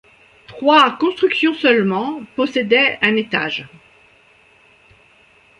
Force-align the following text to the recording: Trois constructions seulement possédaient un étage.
Trois 0.47 0.97
constructions 0.97 1.53
seulement 1.53 2.23
possédaient 2.35 2.97
un 3.03 3.15
étage. 3.17 3.67